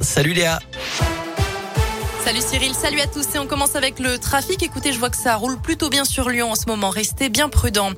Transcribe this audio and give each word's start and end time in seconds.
Salut 0.00 0.34
Léa. 0.34 0.58
Salut 2.24 2.40
Cyril, 2.40 2.72
salut 2.72 3.00
à 3.00 3.08
tous 3.08 3.26
et 3.34 3.38
on 3.40 3.48
commence 3.48 3.74
avec 3.74 3.98
le 3.98 4.16
trafic. 4.16 4.62
Écoutez, 4.62 4.92
je 4.92 4.98
vois 5.00 5.10
que 5.10 5.16
ça 5.16 5.34
roule 5.34 5.60
plutôt 5.60 5.90
bien 5.90 6.04
sur 6.04 6.30
Lyon 6.30 6.52
en 6.52 6.54
ce 6.54 6.66
moment. 6.66 6.88
Restez 6.88 7.28
bien 7.28 7.48
prudents. 7.48 7.90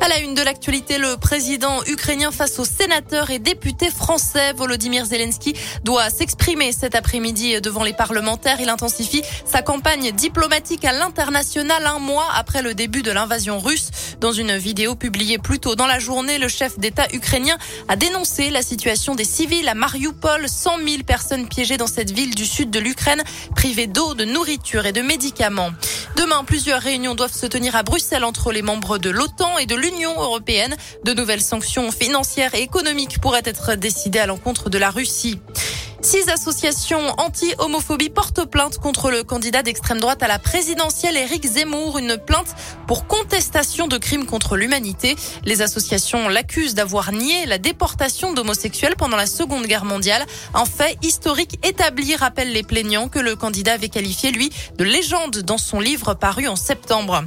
À 0.00 0.08
la 0.08 0.20
une 0.20 0.34
de 0.34 0.42
l'actualité, 0.42 0.98
le 0.98 1.16
président 1.16 1.82
ukrainien 1.86 2.30
face 2.30 2.58
aux 2.58 2.64
sénateurs 2.64 3.30
et 3.30 3.38
députés 3.38 3.90
français, 3.90 4.52
Volodymyr 4.52 5.06
Zelensky, 5.06 5.54
doit 5.82 6.10
s'exprimer 6.10 6.72
cet 6.72 6.94
après-midi 6.94 7.60
devant 7.60 7.82
les 7.82 7.94
parlementaires. 7.94 8.58
Il 8.60 8.68
intensifie 8.68 9.22
sa 9.44 9.62
campagne 9.62 10.12
diplomatique 10.12 10.84
à 10.84 10.92
l'international 10.92 11.86
un 11.86 11.98
mois 11.98 12.28
après 12.34 12.62
le 12.62 12.74
début 12.74 13.02
de 13.02 13.10
l'invasion 13.10 13.58
russe. 13.58 13.90
Dans 14.20 14.32
une 14.32 14.56
vidéo 14.56 14.94
publiée 14.94 15.38
plus 15.38 15.58
tôt 15.58 15.74
dans 15.74 15.86
la 15.86 15.98
journée, 15.98 16.38
le 16.38 16.48
chef 16.48 16.78
d'État 16.78 17.06
ukrainien 17.12 17.56
a 17.88 17.96
dénoncé 17.96 18.50
la 18.50 18.62
situation 18.62 19.14
des 19.14 19.24
civils 19.24 19.68
à 19.68 19.74
Mariupol. 19.74 20.48
100 20.48 20.78
000 20.86 21.02
personnes 21.04 21.48
piégées 21.48 21.76
dans 21.76 21.86
cette 21.86 22.10
ville 22.10 22.34
du 22.34 22.46
sud 22.46 22.70
de 22.70 22.78
l'Ukraine, 22.78 23.22
privées 23.64 23.86
d'eau, 23.86 24.12
de 24.12 24.26
nourriture 24.26 24.84
et 24.84 24.92
de 24.92 25.00
médicaments. 25.00 25.70
Demain, 26.16 26.44
plusieurs 26.44 26.82
réunions 26.82 27.14
doivent 27.14 27.32
se 27.32 27.46
tenir 27.46 27.74
à 27.76 27.82
Bruxelles 27.82 28.22
entre 28.22 28.52
les 28.52 28.60
membres 28.60 28.98
de 28.98 29.08
l'OTAN 29.08 29.56
et 29.56 29.64
de 29.64 29.74
l'Union 29.74 30.20
européenne. 30.20 30.76
De 31.04 31.14
nouvelles 31.14 31.40
sanctions 31.40 31.90
financières 31.90 32.54
et 32.54 32.60
économiques 32.60 33.22
pourraient 33.22 33.40
être 33.46 33.74
décidées 33.74 34.18
à 34.18 34.26
l'encontre 34.26 34.68
de 34.68 34.76
la 34.76 34.90
Russie. 34.90 35.40
Six 36.04 36.28
associations 36.28 37.14
anti-homophobie 37.16 38.10
portent 38.10 38.44
plainte 38.44 38.76
contre 38.76 39.10
le 39.10 39.24
candidat 39.24 39.62
d'extrême 39.62 40.00
droite 40.00 40.22
à 40.22 40.28
la 40.28 40.38
présidentielle 40.38 41.16
Éric 41.16 41.46
Zemmour, 41.46 41.96
une 41.96 42.18
plainte 42.18 42.54
pour 42.86 43.06
contestation 43.06 43.88
de 43.88 43.96
crimes 43.96 44.26
contre 44.26 44.58
l'humanité. 44.58 45.16
Les 45.46 45.62
associations 45.62 46.28
l'accusent 46.28 46.74
d'avoir 46.74 47.10
nié 47.10 47.46
la 47.46 47.56
déportation 47.56 48.34
d'homosexuels 48.34 48.96
pendant 48.96 49.16
la 49.16 49.26
Seconde 49.26 49.64
Guerre 49.64 49.86
mondiale, 49.86 50.26
un 50.52 50.66
fait 50.66 50.98
historique 51.00 51.58
établi, 51.66 52.14
rappellent 52.16 52.52
les 52.52 52.64
plaignants 52.64 53.08
que 53.08 53.18
le 53.18 53.34
candidat 53.34 53.72
avait 53.72 53.88
qualifié, 53.88 54.30
lui, 54.30 54.50
de 54.76 54.84
légende 54.84 55.38
dans 55.38 55.58
son 55.58 55.80
livre 55.80 56.12
paru 56.12 56.48
en 56.48 56.56
septembre. 56.56 57.24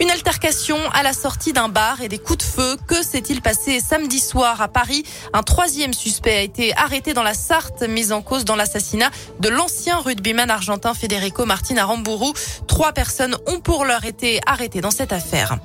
Une 0.00 0.10
altercation 0.12 0.78
à 0.92 1.02
la 1.02 1.12
sortie 1.12 1.52
d'un 1.52 1.68
bar 1.68 2.02
et 2.02 2.08
des 2.08 2.18
coups 2.18 2.38
de 2.38 2.42
feu. 2.44 2.76
Que 2.86 3.02
s'est-il 3.02 3.42
passé 3.42 3.80
samedi 3.80 4.20
soir 4.20 4.62
à 4.62 4.68
Paris? 4.68 5.04
Un 5.32 5.42
troisième 5.42 5.92
suspect 5.92 6.36
a 6.36 6.42
été 6.42 6.72
arrêté 6.76 7.14
dans 7.14 7.24
la 7.24 7.34
Sarthe, 7.34 7.82
mis 7.82 8.12
en 8.12 8.22
cause 8.22 8.44
dans 8.44 8.54
l'assassinat 8.54 9.10
de 9.40 9.48
l'ancien 9.48 9.98
rugbyman 9.98 10.50
argentin 10.50 10.94
Federico 10.94 11.46
Martin 11.46 11.78
Aramburu. 11.78 12.32
Trois 12.68 12.92
personnes 12.92 13.36
ont 13.48 13.58
pour 13.58 13.84
l'heure 13.84 14.04
été 14.04 14.40
arrêtées 14.46 14.80
dans 14.80 14.92
cette 14.92 15.12
affaire. 15.12 15.58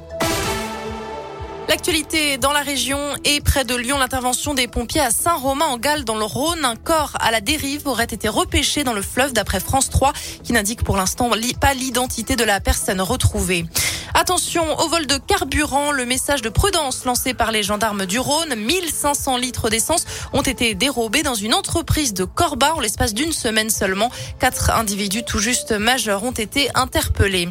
L'actualité 1.69 2.37
dans 2.37 2.51
la 2.51 2.61
région 2.61 2.99
et 3.23 3.39
près 3.39 3.63
de 3.63 3.73
Lyon, 3.73 3.97
l'intervention 3.97 4.53
des 4.53 4.67
pompiers 4.67 5.01
à 5.01 5.11
Saint-Romain 5.11 5.65
en 5.65 5.77
Galles 5.77 6.03
dans 6.03 6.17
le 6.17 6.25
Rhône. 6.25 6.65
Un 6.65 6.75
corps 6.75 7.13
à 7.19 7.31
la 7.31 7.39
dérive 7.39 7.87
aurait 7.87 8.03
été 8.03 8.27
repêché 8.27 8.83
dans 8.83 8.93
le 8.93 9.01
fleuve 9.01 9.31
d'après 9.31 9.61
France 9.61 9.89
3 9.89 10.11
qui 10.43 10.51
n'indique 10.51 10.83
pour 10.83 10.97
l'instant 10.97 11.29
pas 11.59 11.73
l'identité 11.73 12.35
de 12.35 12.43
la 12.43 12.59
personne 12.59 12.99
retrouvée. 12.99 13.65
Attention 14.13 14.77
au 14.79 14.89
vol 14.89 15.07
de 15.07 15.17
carburant. 15.17 15.91
Le 15.91 16.05
message 16.05 16.41
de 16.41 16.49
prudence 16.49 17.05
lancé 17.05 17.33
par 17.33 17.51
les 17.51 17.63
gendarmes 17.63 18.05
du 18.05 18.19
Rhône. 18.19 18.55
1500 18.55 19.37
litres 19.37 19.69
d'essence 19.69 20.05
ont 20.33 20.43
été 20.43 20.75
dérobés 20.75 21.23
dans 21.23 21.33
une 21.33 21.53
entreprise 21.53 22.13
de 22.13 22.23
Corba 22.23 22.73
en 22.75 22.79
l'espace 22.79 23.13
d'une 23.13 23.31
semaine 23.31 23.69
seulement. 23.69 24.11
Quatre 24.39 24.69
individus 24.69 25.23
tout 25.23 25.39
juste 25.39 25.71
majeurs 25.71 26.23
ont 26.23 26.31
été 26.31 26.69
interpellés. 26.75 27.49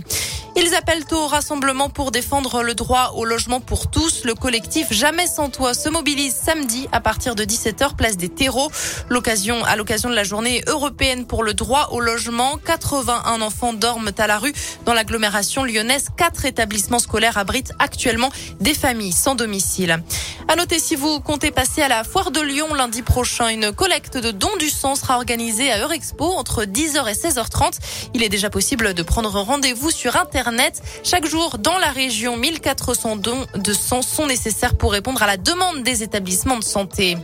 Ils 0.55 0.75
appellent 0.75 1.05
au 1.12 1.27
rassemblement 1.27 1.89
pour 1.89 2.11
défendre 2.11 2.62
le 2.62 2.75
droit 2.75 3.14
au 3.17 3.25
logement 3.25 3.61
pour 3.61 3.91
tous. 3.91 4.25
Le 4.25 4.34
collectif 4.34 4.92
Jamais 4.92 5.27
sans 5.27 5.48
toi 5.48 5.72
se 5.72 5.89
mobilise 5.89 6.34
samedi 6.34 6.89
à 6.92 7.00
partir 7.00 7.34
de 7.34 7.42
17h 7.42 7.97
place 7.97 8.19
des 8.19 8.28
terreaux. 8.28 8.70
L'occasion, 9.08 9.64
à 9.64 9.77
l'occasion 9.77 10.11
de 10.11 10.14
la 10.14 10.25
journée 10.25 10.62
européenne 10.67 11.25
pour 11.25 11.42
le 11.42 11.55
droit 11.55 11.89
au 11.92 12.00
logement, 12.00 12.58
81 12.67 13.41
enfants 13.41 13.73
dorment 13.73 14.11
à 14.19 14.27
la 14.27 14.39
rue 14.39 14.53
dans 14.84 14.92
l'agglomération 14.92 15.64
lyonnaise. 15.64 16.08
Quatre 16.19 16.45
établissements 16.45 16.98
scolaires 16.98 17.39
abritent 17.39 17.73
actuellement 17.78 18.30
des 18.61 18.74
familles 18.74 19.12
sans 19.12 19.35
domicile. 19.35 20.02
À 20.48 20.57
noter 20.57 20.79
si 20.79 20.96
vous 20.96 21.20
comptez 21.20 21.51
passer 21.51 21.80
à 21.80 21.89
la 21.89 22.05
foire 22.05 22.30
de 22.30 22.41
Lyon 22.41 22.74
lundi 22.74 23.01
prochain, 23.01 23.48
une 23.48 23.73
collecte 23.73 24.18
de 24.18 24.30
dons 24.30 24.57
du 24.58 24.68
sang 24.68 24.96
sera 24.96 25.17
organisée 25.17 25.73
à 25.73 25.79
Eurexpo 25.79 26.24
entre 26.24 26.64
10h 26.64 27.08
et 27.08 27.14
16h30. 27.14 27.79
Il 28.12 28.23
est 28.23 28.29
déjà 28.29 28.51
possible 28.51 28.92
de 28.92 29.02
prendre 29.02 29.30
rendez-vous 29.30 29.91
sur 29.91 30.17
Internet. 30.17 30.42
Chaque 31.05 31.27
jour, 31.27 31.58
dans 31.58 31.79
la 31.79 31.91
région, 31.91 32.36
1400 32.36 33.17
dons 33.17 33.47
de 33.55 33.73
sang 33.73 34.03
sont 34.03 34.27
nécessaires 34.27 34.75
pour 34.75 34.92
répondre 34.92 35.23
à 35.23 35.27
la 35.27 35.36
demande 35.36 35.83
des 35.83 36.03
établissements 36.03 36.58
de 36.58 36.64
santé. 36.64 37.17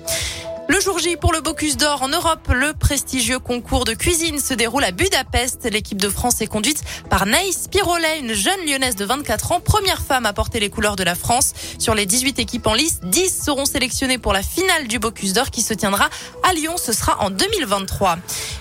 Le 0.71 0.81
jour 0.81 0.99
J 0.99 1.17
pour 1.17 1.33
le 1.33 1.41
Bocuse 1.41 1.79
d'Or 1.79 2.03
en 2.03 2.09
Europe, 2.09 2.47
le 2.53 2.75
prestigieux 2.75 3.39
concours 3.39 3.87
de 3.87 3.95
cuisine 3.95 4.39
se 4.39 4.53
déroule 4.53 4.85
à 4.85 4.91
Budapest. 4.91 5.67
L'équipe 5.73 6.01
de 6.01 6.11
France 6.11 6.43
est 6.43 6.47
conduite 6.47 6.83
par 7.09 7.25
Naïs 7.25 7.69
Pirolet, 7.69 8.21
une 8.21 8.35
jeune 8.35 8.61
lyonnaise 8.67 8.95
de 8.95 9.07
24 9.07 9.53
ans, 9.53 9.61
première 9.61 10.03
femme 10.03 10.27
à 10.27 10.35
porter 10.35 10.61
les 10.61 10.69
couleurs 10.69 10.97
de 10.97 11.05
la 11.05 11.15
France. 11.15 11.55
Sur 11.79 11.95
les 11.95 12.05
18 12.05 12.39
équipes 12.39 12.67
en 12.67 12.75
lice, 12.75 13.01
10 13.03 13.45
seront 13.45 13.65
sélectionnées 13.65 14.19
pour 14.19 14.35
la 14.35 14.43
finale 14.43 14.89
du 14.89 14.99
Bocuse 14.99 15.33
d'Or 15.33 15.51
qui 15.51 15.63
se 15.63 15.73
tiendra 15.73 16.11
à 16.43 16.53
Lyon. 16.53 16.75
Ce 16.77 16.93
sera 16.93 17.19
en 17.23 17.31
2023. 17.31 18.19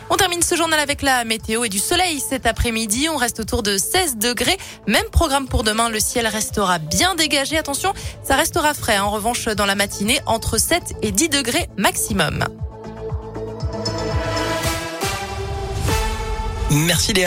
On 0.09 0.15
termine 0.15 0.41
ce 0.41 0.55
journal 0.55 0.79
avec 0.79 1.01
la 1.01 1.25
météo 1.25 1.65
et 1.65 1.69
du 1.69 1.79
soleil 1.79 2.21
cet 2.21 2.45
après-midi. 2.45 3.09
On 3.09 3.17
reste 3.17 3.41
autour 3.41 3.63
de 3.63 3.77
16 3.77 4.15
degrés. 4.15 4.57
Même 4.87 5.09
programme 5.11 5.49
pour 5.49 5.63
demain. 5.63 5.89
Le 5.89 5.99
ciel 5.99 6.25
restera 6.25 6.79
bien 6.79 7.15
dégagé. 7.15 7.57
Attention, 7.57 7.93
ça 8.23 8.37
restera 8.37 8.73
frais. 8.73 8.97
En 8.99 9.11
revanche, 9.11 9.45
dans 9.45 9.65
la 9.65 9.75
matinée, 9.75 10.21
entre 10.25 10.57
7 10.57 10.93
et 11.01 11.11
10 11.11 11.27
degrés 11.27 11.67
Merci 11.97 12.13
Léa. 12.13 12.47